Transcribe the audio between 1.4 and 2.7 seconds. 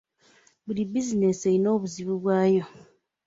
eyina obuzibu bwayo.